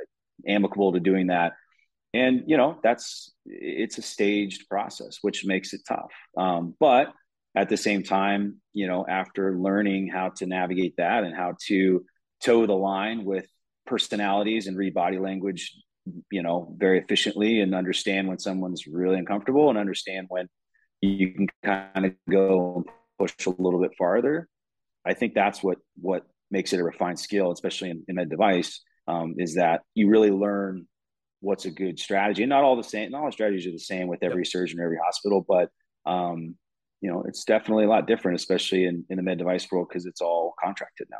[0.47, 1.53] amicable to doing that.
[2.13, 6.11] And you know that's it's a staged process which makes it tough.
[6.37, 7.13] Um, but
[7.55, 12.05] at the same time you know after learning how to navigate that and how to
[12.41, 13.47] toe the line with
[13.87, 15.73] personalities and read body language
[16.31, 20.47] you know very efficiently and understand when someone's really uncomfortable and understand when
[21.01, 22.85] you can kind of go and
[23.17, 24.47] push a little bit farther
[25.05, 28.81] i think that's what what makes it a refined skill especially in, in a device
[29.07, 30.85] um, is that you really learn
[31.39, 32.43] what's a good strategy.
[32.43, 34.47] And not all the same, not all strategies are the same with every yep.
[34.47, 35.69] surgeon or every hospital, but
[36.05, 36.55] um,
[37.01, 40.05] you know, it's definitely a lot different, especially in, in the med device world because
[40.05, 41.19] it's all contracted now.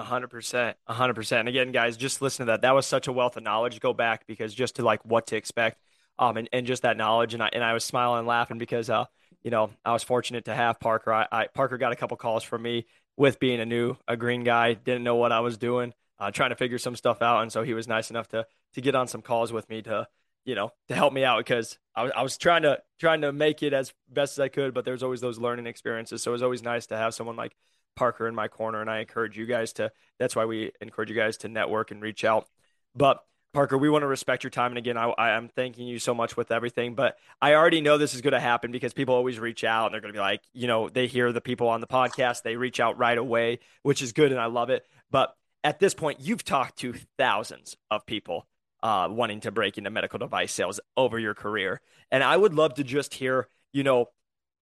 [0.00, 1.40] A hundred percent, a hundred percent.
[1.40, 2.62] And again, guys, just listen to that.
[2.62, 3.80] That was such a wealth of knowledge.
[3.80, 5.80] Go back because just to like what to expect,
[6.18, 7.32] um, and, and just that knowledge.
[7.32, 9.06] And I and I was smiling and laughing because uh,
[9.42, 11.12] you know, I was fortunate to have Parker.
[11.12, 12.86] I, I Parker got a couple calls from me
[13.16, 16.50] with being a new a green guy, didn't know what I was doing uh, trying
[16.50, 17.42] to figure some stuff out.
[17.42, 20.06] And so he was nice enough to to get on some calls with me to
[20.44, 23.32] you know to help me out because I was I was trying to trying to
[23.32, 26.22] make it as best as I could, but there's always those learning experiences.
[26.22, 27.56] So it was always nice to have someone like
[27.94, 29.92] Parker in my corner, and I encourage you guys to.
[30.18, 32.48] That's why we encourage you guys to network and reach out.
[32.94, 33.22] But
[33.56, 34.72] Parker, we want to respect your time.
[34.72, 36.94] And again, I, I'm thanking you so much with everything.
[36.94, 39.94] But I already know this is going to happen because people always reach out and
[39.94, 42.56] they're going to be like, you know, they hear the people on the podcast, they
[42.56, 44.30] reach out right away, which is good.
[44.30, 44.84] And I love it.
[45.10, 48.46] But at this point, you've talked to thousands of people
[48.82, 51.80] uh, wanting to break into medical device sales over your career.
[52.10, 54.10] And I would love to just hear, you know,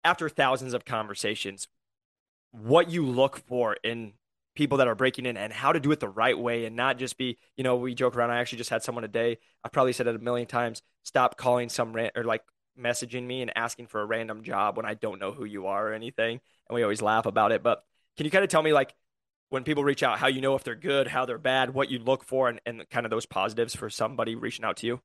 [0.03, 1.67] after thousands of conversations,
[2.49, 4.13] what you look for in
[4.59, 6.97] people that are breaking in and how to do it the right way and not
[6.97, 8.29] just be, you know, we joke around.
[8.29, 11.69] I actually just had someone today, I probably said it a million times, stop calling
[11.69, 12.41] some rant or like
[12.77, 15.87] messaging me and asking for a random job when I don't know who you are
[15.87, 16.41] or anything.
[16.67, 17.63] And we always laugh about it.
[17.63, 17.85] But
[18.17, 18.93] can you kind of tell me like
[19.47, 21.99] when people reach out, how you know if they're good, how they're bad, what you
[21.99, 24.99] look for, and, and kind of those positives for somebody reaching out to you?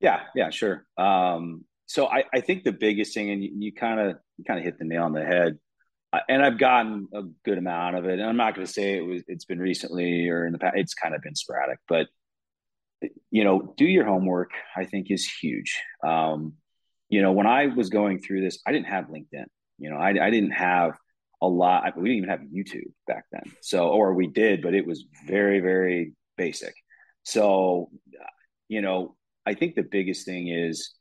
[0.00, 0.86] Yeah, yeah, sure.
[0.96, 4.64] Um, so I, I think the biggest thing, and you kind of you kind of
[4.64, 5.58] hit the nail on the head,
[6.28, 8.18] and I've gotten a good amount of it.
[8.18, 10.76] And I'm not going to say it was it's been recently or in the past.
[10.76, 12.08] It's kind of been sporadic, but
[13.30, 14.50] you know, do your homework.
[14.76, 15.80] I think is huge.
[16.04, 16.54] Um,
[17.08, 19.46] you know, when I was going through this, I didn't have LinkedIn.
[19.78, 20.96] You know, I, I didn't have
[21.42, 21.96] a lot.
[21.96, 23.42] We didn't even have YouTube back then.
[23.60, 26.74] So, or we did, but it was very, very basic.
[27.24, 27.90] So,
[28.68, 30.92] you know, I think the biggest thing is,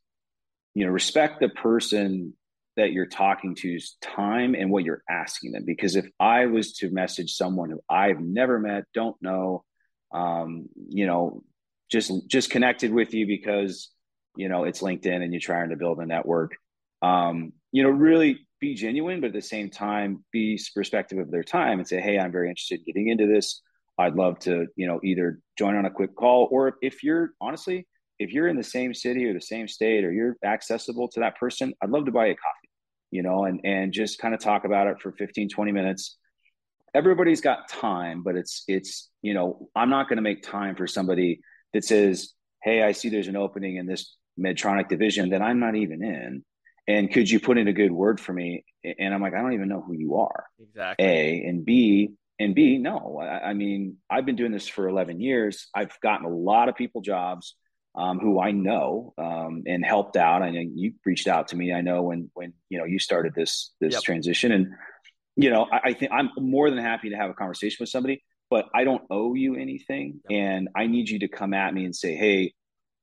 [0.73, 2.33] you know, respect the person
[2.81, 5.63] that you're talking to's time and what you're asking them.
[5.65, 9.63] Because if I was to message someone who I've never met, don't know,
[10.11, 11.43] um, you know,
[11.89, 13.89] just just connected with you because
[14.35, 16.55] you know it's LinkedIn and you're trying to build a network.
[17.01, 21.43] Um, you know, really be genuine, but at the same time, be respectful of their
[21.43, 23.61] time and say, Hey, I'm very interested in getting into this.
[23.97, 27.87] I'd love to, you know, either join on a quick call or if you're honestly,
[28.19, 31.37] if you're in the same city or the same state or you're accessible to that
[31.37, 32.60] person, I'd love to buy a coffee,
[33.11, 36.17] you know, and, and just kind of talk about it for 15, 20 minutes.
[36.93, 40.87] Everybody's got time, but it's, it's, you know, I'm not going to make time for
[40.87, 41.41] somebody
[41.73, 45.75] that says, Hey, I see there's an opening in this Medtronic division that I'm not
[45.75, 46.43] even in
[46.87, 48.65] and could you put in a good word for me?
[48.83, 50.45] And i'm like i don't even know who you are.
[50.59, 51.05] Exactly.
[51.05, 53.19] A and b and b no.
[53.21, 55.67] I, I mean i've been doing this for 11 years.
[55.75, 57.55] I've gotten a lot of people jobs
[57.95, 61.73] um, who i know um, and helped out i know you reached out to me
[61.73, 64.03] i know when when you know you started this this yep.
[64.03, 64.67] transition and
[65.35, 68.23] you know I, I, think i'm more than happy to have a conversation with somebody
[68.49, 70.39] but i don't owe you anything yep.
[70.39, 72.53] and i need you to come at me and say hey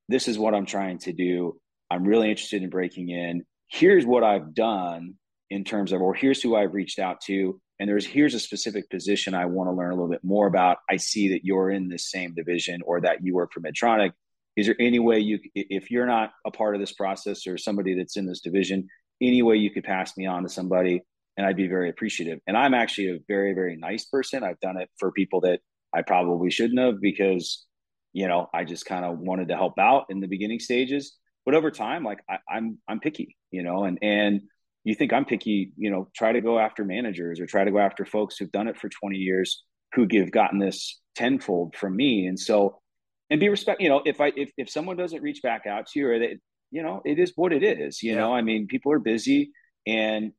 [0.09, 1.59] this is what i'm trying to do
[1.91, 5.15] i'm really interested in breaking in here's what I've done
[5.51, 8.91] in terms of, or here's who I've reached out to, and there's here's a specific
[8.91, 10.79] position I want to learn a little bit more about.
[10.91, 14.13] I see that you're in this same division or that you work for Medtronic.
[14.59, 17.95] Is there any way you if you're not a part of this process or somebody
[17.95, 18.89] that's in this division
[19.23, 21.01] any way you could pass me on to somebody
[21.37, 22.41] and i'd be very appreciative.
[22.47, 24.43] And i'm actually a very very nice person.
[24.43, 25.61] I've done it for people that
[25.95, 27.65] i probably shouldn't have because
[28.13, 31.17] you know i just kind of wanted to help out in the beginning stages.
[31.47, 34.43] But over time like I, i'm i'm picky you know and and
[34.85, 37.79] you think i'm picky you know try to go after managers or try to go
[37.79, 39.63] after folks who've done it for 20 years
[39.95, 42.27] who give gotten this tenfold from me.
[42.27, 42.81] And so
[43.31, 45.99] and be respect you know if i if, if someone doesn't reach back out to
[45.99, 46.39] you or they
[46.71, 48.19] you know it is what it is you yeah.
[48.19, 49.51] know i mean people are busy
[49.87, 50.33] and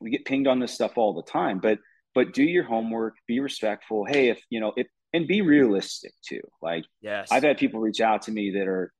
[0.00, 1.78] we get pinged on this stuff all the time but
[2.14, 4.04] but do your homework be respectful.
[4.04, 6.40] Hey if you know if and be realistic too.
[6.60, 7.28] Like yes.
[7.30, 8.92] I've had people reach out to me that are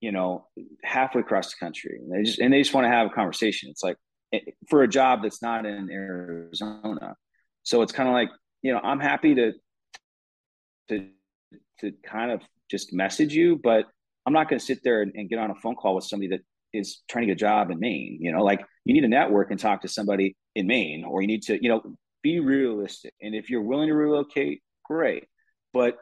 [0.00, 0.46] you know
[0.84, 3.70] halfway across the country and they just and they just want to have a conversation.
[3.70, 3.96] It's like
[4.34, 7.16] eh, for a job that's not in arizona.
[7.62, 8.28] So it's kind of like
[8.60, 9.52] you know i'm happy to
[10.88, 11.08] to
[11.80, 13.86] to kind of just message you, but
[14.26, 16.28] I'm not going to sit there and, and, get on a phone call with somebody
[16.30, 16.40] that
[16.72, 18.18] is trying to get a job in Maine.
[18.20, 21.28] You know, like you need to network and talk to somebody in Maine, or you
[21.28, 21.82] need to, you know,
[22.22, 23.14] be realistic.
[23.22, 25.24] And if you're willing to relocate, great.
[25.72, 25.96] But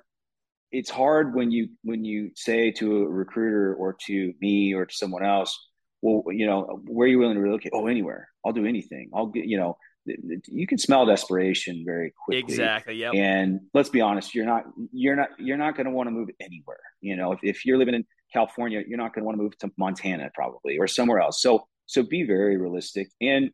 [0.73, 4.95] it's hard when you when you say to a recruiter or to me or to
[4.95, 5.57] someone else,
[6.03, 7.73] well, you know, where are you willing to relocate?
[7.75, 8.29] Oh, anywhere.
[8.45, 9.11] I'll do anything.
[9.15, 12.41] I'll get, you know, you can smell desperation very quickly.
[12.41, 12.95] Exactly.
[12.97, 13.13] Yeah.
[13.13, 16.29] And let's be honest, you're not you're not you're not going to want to move
[16.41, 16.81] anywhere.
[17.01, 19.57] You know, if, if you're living in California, you're not going to want to move
[19.59, 21.41] to Montana probably or somewhere else.
[21.41, 23.09] So so be very realistic.
[23.21, 23.51] And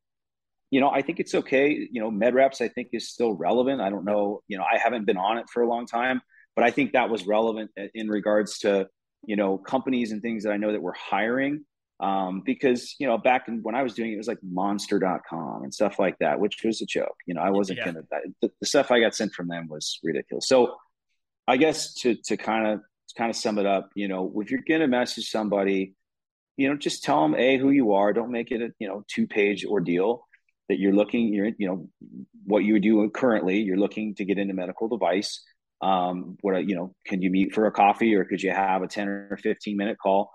[0.71, 1.89] you know, I think it's okay.
[1.91, 3.81] You know, MedReps I think is still relevant.
[3.81, 4.43] I don't know.
[4.49, 6.21] You know, I haven't been on it for a long time,
[6.55, 8.89] but I think that was relevant uh, in regards to
[9.25, 11.65] you know companies and things that I know that we're hiring
[12.01, 15.63] um, because you know back in, when I was doing it, it was like Monster.com
[15.63, 17.17] and stuff like that, which was a joke.
[17.27, 17.87] You know, I wasn't yeah.
[17.87, 18.03] gonna.
[18.41, 20.49] The, the, stuff I got sent from them was ridiculous.
[20.49, 20.77] So,
[21.47, 22.81] I guess to to kind of
[23.17, 25.95] kind of sum it up, you know, if you're gonna message somebody,
[26.57, 28.15] you know, just tell them a who you are.
[28.15, 30.27] Don't make it a you know two page ordeal
[30.71, 31.35] that you're looking.
[31.35, 31.89] You're you know
[32.47, 33.61] what you do currently.
[33.61, 35.45] You're looking to get into medical device.
[35.83, 38.87] Um, what you know, can you meet for a coffee or could you have a
[38.87, 40.33] ten or fifteen minute call?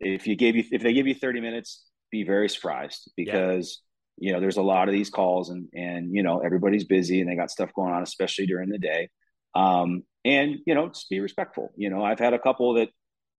[0.00, 3.82] If you gave you if they give you 30 minutes be very surprised because
[4.18, 4.28] yeah.
[4.28, 7.30] you know there's a lot of these calls and and you know everybody's busy and
[7.30, 9.08] they got stuff going on especially during the day.
[9.54, 11.70] Um and you know just be respectful.
[11.76, 12.88] You know i've had a couple that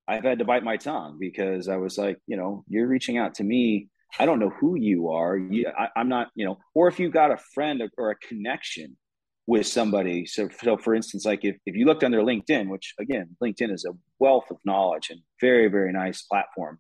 [0.08, 3.36] i've had to bite my tongue because i was like you know you're reaching out
[3.36, 3.90] to me.
[4.20, 5.38] I don't know who you are.
[5.38, 8.98] You, I, i'm not you know or if you got a friend or a connection
[9.48, 10.26] with somebody.
[10.26, 13.86] So, so for instance, like if, if you looked under LinkedIn, which again, LinkedIn is
[13.86, 16.80] a wealth of knowledge and very, very nice platform.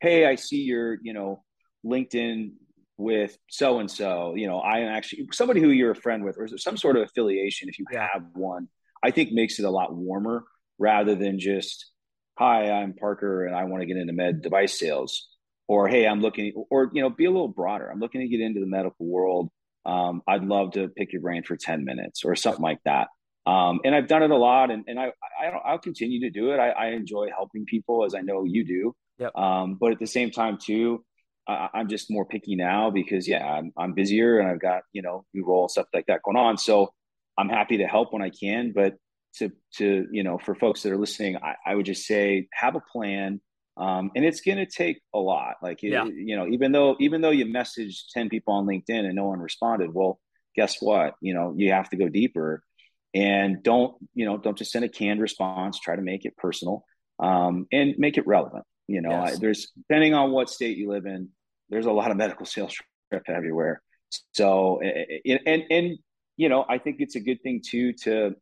[0.00, 1.42] Hey, I see your, you know,
[1.84, 2.52] LinkedIn
[2.96, 6.38] with so and so, you know, I am actually somebody who you're a friend with,
[6.38, 8.68] or some sort of affiliation, if you have one,
[9.02, 10.44] I think makes it a lot warmer
[10.78, 11.90] rather than just,
[12.38, 15.28] hi, I'm Parker and I want to get into med device sales.
[15.66, 17.88] Or hey, I'm looking, or you know, be a little broader.
[17.90, 19.50] I'm looking to get into the medical world
[19.86, 23.08] um, I'd love to pick your brain for 10 minutes or something like that.
[23.46, 26.52] Um, and I've done it a lot and, and I, I, will continue to do
[26.52, 26.58] it.
[26.58, 28.94] I, I, enjoy helping people as I know you do.
[29.18, 29.36] Yep.
[29.36, 31.04] Um, but at the same time too,
[31.46, 35.02] I, am just more picky now because yeah, I'm, I'm busier and I've got, you
[35.02, 36.56] know, new role stuff like that going on.
[36.56, 36.94] So
[37.36, 38.94] I'm happy to help when I can, but
[39.36, 42.76] to, to, you know, for folks that are listening, I, I would just say, have
[42.76, 43.42] a plan,
[43.76, 46.04] um, and it's going to take a lot like yeah.
[46.04, 49.40] you know even though even though you messaged 10 people on linkedin and no one
[49.40, 50.20] responded well
[50.54, 51.14] guess what?
[51.20, 52.62] You know you have to go deeper.
[53.14, 55.78] And don't you know don't just send a canned response.
[55.78, 56.84] Try to make it personal
[57.20, 59.10] um, and make it relevant you know.
[59.10, 59.36] Yes.
[59.36, 61.28] I, there's depending on what state you live in
[61.70, 62.76] there's a lot of medical sales
[63.12, 63.82] rep everywhere.
[64.32, 65.98] So and and
[66.36, 68.34] you know i think it's a good thing too to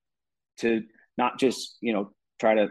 [0.58, 0.82] to
[1.18, 2.68] not just you know try to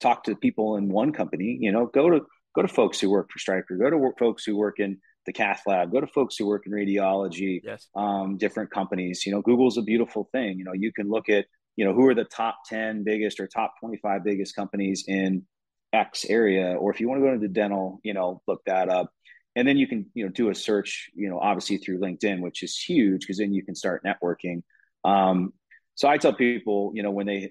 [0.00, 1.58] talk to people in one company.
[1.60, 2.20] You know, go to
[2.54, 5.32] go to folks who work for Stryker, go to work, folks who work in the
[5.32, 7.88] cath lab, go to folks who work in radiology, yes.
[7.94, 9.24] um, different companies.
[9.26, 10.58] You know, Google's a beautiful thing.
[10.58, 13.46] You know, you can look at you know who are the top 10 biggest or
[13.46, 15.46] top 25 biggest companies in
[15.92, 19.10] X area, or if you want to go into dental, you know, look that up.
[19.56, 22.62] And then you can, you know, do a search, you know, obviously through LinkedIn, which
[22.62, 24.62] is huge because then you can start networking.
[25.04, 25.52] Um,
[25.96, 27.50] so I tell people, you know, when they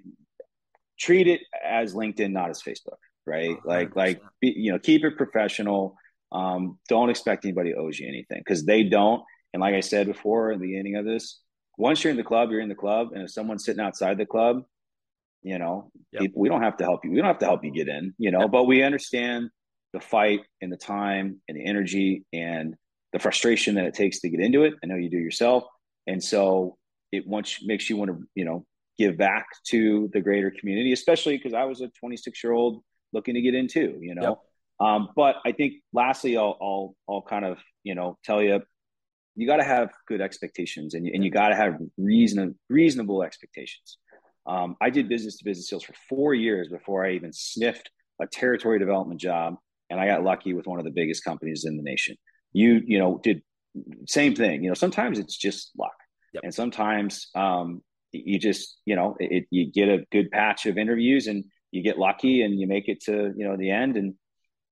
[1.00, 3.58] treat it as LinkedIn, not as Facebook, right?
[3.58, 3.66] 100%.
[3.66, 5.95] Like, like, be, you know, keep it professional.
[6.32, 9.24] Um, don't expect anybody owes you anything because they don't.
[9.54, 11.39] And like I said before in the beginning of this,
[11.78, 13.10] once you're in the club, you're in the club.
[13.14, 14.64] And if someone's sitting outside the club,
[15.41, 16.24] you know, yep.
[16.24, 17.12] people, we don't have to help you.
[17.12, 18.52] We don't have to help you get in, you know, yep.
[18.52, 19.50] but we understand
[19.93, 22.76] the fight and the time and the energy and
[23.14, 24.74] the frustration that it takes to get into it.
[24.84, 25.64] I know you do yourself.
[26.06, 26.78] And so
[27.12, 28.66] it once makes you want to, you know,
[29.00, 32.84] give back to the greater community, especially because I was a 26 year old
[33.14, 34.22] looking to get into, you know.
[34.22, 34.88] Yep.
[34.88, 38.62] Um, but I think lastly, I'll, I'll, I'll kind of, you know, tell you,
[39.36, 43.97] you got to have good expectations and, and you got to have reason, reasonable expectations.
[44.45, 47.89] Um, I did business to business sales for four years before I even sniffed
[48.22, 49.56] a territory development job.
[49.89, 52.16] And I got lucky with one of the biggest companies in the nation.
[52.52, 53.41] You, you know, did
[54.08, 54.64] same thing.
[54.64, 55.95] You know, sometimes it's just luck.
[56.34, 56.43] Yep.
[56.43, 57.82] And sometimes um,
[58.12, 61.99] you just, you know, it, you get a good patch of interviews and you get
[61.99, 63.97] lucky and you make it to, you know, the end.
[63.97, 64.16] And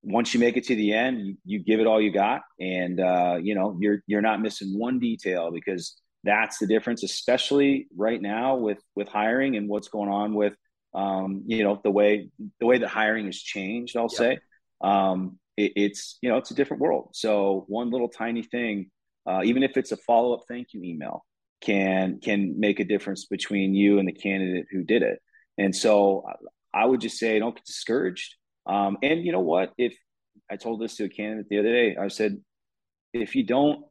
[0.03, 2.41] once you make it to the end, you, you give it all you got.
[2.59, 7.88] And, uh, you know, you're, you're not missing one detail because that's the difference, especially
[7.95, 10.55] right now with, with hiring and what's going on with,
[10.93, 12.29] um, you know, the way,
[12.59, 14.11] the way that hiring has changed, I'll yep.
[14.11, 14.39] say,
[14.81, 17.09] um, it, it's, you know, it's a different world.
[17.13, 18.89] So one little tiny thing,
[19.27, 21.25] uh, even if it's a follow-up thank you email,
[21.62, 25.20] can can make a difference between you and the candidate who did it.
[25.58, 26.24] And so
[26.74, 28.36] I would just say don't get discouraged.
[28.66, 29.74] Um, and you know what?
[29.78, 29.97] If
[30.51, 32.38] I told this to a candidate the other day, I said,
[33.14, 33.84] if you don't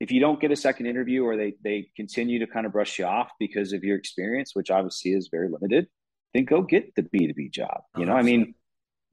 [0.00, 2.98] if you don't get a second interview or they they continue to kind of brush
[2.98, 5.86] you off because of your experience, which obviously is very limited,
[6.34, 7.82] then go get the B two B job.
[7.96, 8.54] You know, I mean,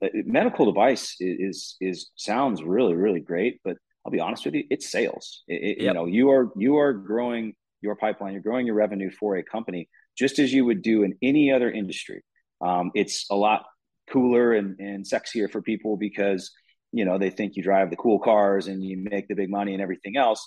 [0.02, 4.64] medical device is, is, is sounds really really great, but I'll be honest with you,
[4.70, 5.44] it's sales.
[5.48, 5.88] It, yep.
[5.88, 9.44] You know, you are you are growing your pipeline, you're growing your revenue for a
[9.44, 12.24] company, just as you would do in any other industry.
[12.62, 13.66] Um, it's a lot
[14.12, 16.52] cooler and, and sexier for people because
[16.92, 19.74] you know they think you drive the cool cars and you make the big money
[19.74, 20.46] and everything else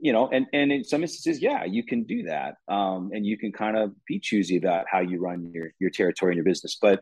[0.00, 3.36] you know and and in some instances yeah you can do that um, and you
[3.36, 6.78] can kind of be choosy about how you run your your territory and your business
[6.80, 7.00] but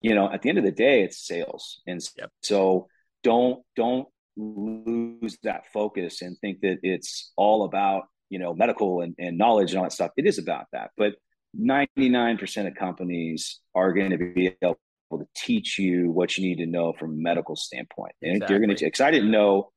[0.00, 2.30] you know at the end of the day it's sales and yep.
[2.42, 2.86] so
[3.22, 9.14] don't don't lose that focus and think that it's all about you know medical and,
[9.18, 10.12] and knowledge and all that stuff.
[10.16, 10.90] It is about that.
[10.96, 11.14] But
[11.58, 14.78] 99% of companies are going to be able
[15.12, 18.12] to teach you what you need to know from a medical standpoint.
[18.22, 18.54] And exactly.
[18.54, 19.70] you're going to because i didn't know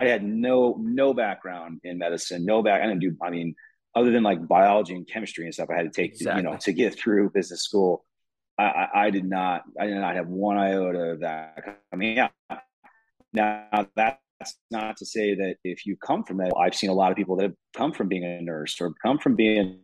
[0.00, 3.54] i had no no background in medicine no back i didn't do i mean
[3.94, 6.42] other than like biology and chemistry and stuff i had to take exactly.
[6.42, 8.04] you know to get through business school
[8.58, 11.80] I, I, I did not i did not have one iota of that.
[11.92, 12.28] I mean yeah.
[13.32, 16.94] Now that that's not to say that if you come from it, I've seen a
[16.94, 19.78] lot of people that have come from being a nurse or come from being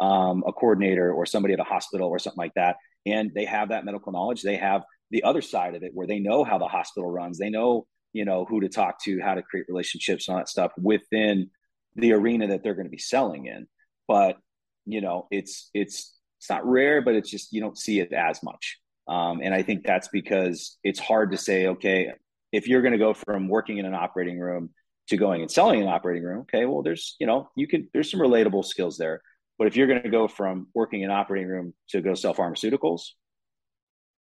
[0.00, 3.70] um, a coordinator or somebody at a hospital or something like that, and they have
[3.70, 4.42] that medical knowledge.
[4.42, 7.38] They have the other side of it where they know how the hospital runs.
[7.38, 10.48] They know, you know, who to talk to, how to create relationships and all that
[10.48, 11.50] stuff within
[11.96, 13.66] the arena that they're going to be selling in.
[14.06, 14.38] But
[14.86, 18.40] you know, it's it's it's not rare, but it's just you don't see it as
[18.44, 18.78] much.
[19.08, 22.12] Um, and I think that's because it's hard to say, okay,
[22.52, 24.70] if you're going to go from working in an operating room
[25.08, 28.10] to going and selling an operating room, okay, well, there's, you know, you can, there's
[28.10, 29.22] some relatable skills there.
[29.58, 32.34] But if you're going to go from working in an operating room to go sell
[32.34, 33.02] pharmaceuticals,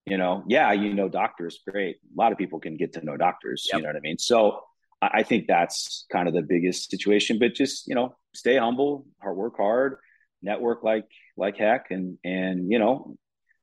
[0.06, 1.96] you know, yeah, you know, doctors, great.
[1.96, 3.68] A lot of people can get to know doctors.
[3.70, 3.78] Yep.
[3.78, 4.18] You know what I mean?
[4.18, 4.60] So
[5.02, 7.38] I think that's kind of the biggest situation.
[7.38, 9.96] But just you know, stay humble, hard work hard,
[10.42, 11.06] network like
[11.36, 13.16] like heck, and and you know,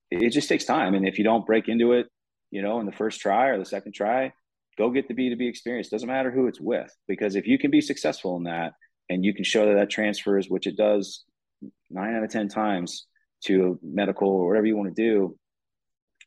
[0.10, 0.94] it just takes time.
[0.94, 2.08] And if you don't break into it,
[2.50, 4.32] you know, in the first try or the second try,
[4.78, 5.90] go get the B2B experience.
[5.90, 8.74] Doesn't matter who it's with, because if you can be successful in that
[9.10, 11.26] and you can show that that transfers, which it does
[11.90, 13.08] nine out of 10 times
[13.46, 15.38] to medical or whatever you want to do,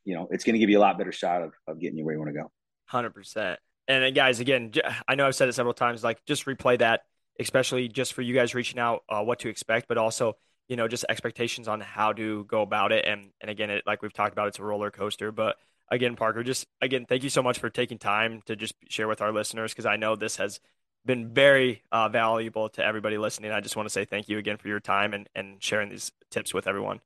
[0.05, 2.05] you know, it's going to give you a lot better shot of, of getting you
[2.05, 2.51] where you want to go.
[2.93, 3.57] 100%.
[3.89, 4.73] And guys, again,
[5.09, 7.03] I know I've said it several times, like just replay that,
[7.39, 10.35] especially just for you guys reaching out, uh, what to expect, but also,
[10.69, 13.05] you know, just expectations on how to go about it.
[13.05, 15.57] And, and again, it, like we've talked about, it's a roller coaster, but
[15.91, 19.21] again, Parker, just again, thank you so much for taking time to just share with
[19.21, 20.61] our listeners because I know this has
[21.05, 23.53] been very uh, valuable to everybody listening.
[23.53, 26.13] I just want to say thank you again for your time and, and sharing these
[26.31, 27.01] tips with everyone.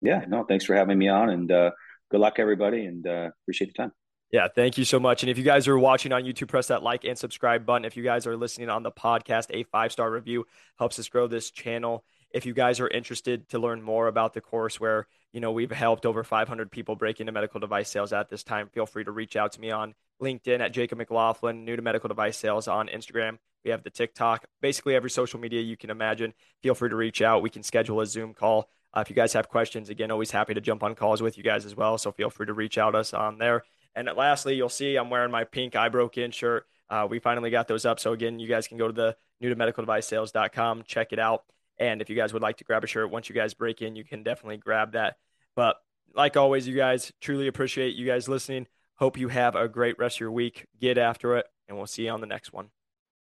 [0.00, 1.70] Yeah, no, thanks for having me on and uh,
[2.10, 3.92] good luck, everybody, and uh, appreciate the time.
[4.32, 5.22] Yeah, thank you so much.
[5.22, 7.84] And if you guys are watching on YouTube, press that like and subscribe button.
[7.84, 10.46] If you guys are listening on the podcast, a five star review
[10.78, 12.02] helps us grow this channel.
[12.32, 15.70] If you guys are interested to learn more about the course where you know, we've
[15.70, 18.68] helped over 500 people break into medical device sales at this time.
[18.68, 22.08] Feel free to reach out to me on LinkedIn at Jacob McLaughlin, new to medical
[22.08, 23.38] device sales on Instagram.
[23.64, 26.34] We have the TikTok, basically every social media you can imagine.
[26.62, 27.42] Feel free to reach out.
[27.42, 28.68] We can schedule a Zoom call.
[28.94, 31.42] Uh, if you guys have questions, again, always happy to jump on calls with you
[31.42, 31.96] guys as well.
[31.96, 33.64] So feel free to reach out us on there.
[33.94, 36.66] And lastly, you'll see I'm wearing my pink I broke in shirt.
[36.90, 37.98] Uh, we finally got those up.
[38.00, 41.18] So again, you guys can go to the new to medical device sales.com, check it
[41.18, 41.44] out.
[41.78, 43.96] And if you guys would like to grab a shirt once you guys break in,
[43.96, 45.16] you can definitely grab that.
[45.56, 45.76] But
[46.14, 48.66] like always, you guys truly appreciate you guys listening.
[48.96, 50.66] Hope you have a great rest of your week.
[50.80, 52.68] Get after it, and we'll see you on the next one.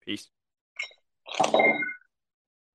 [0.05, 0.29] Peace.